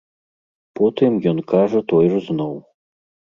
Потым 0.79 1.19
ён 1.33 1.37
кажа 1.51 1.83
тое 1.93 2.09
ж 2.15 2.23
зноў. 2.31 2.57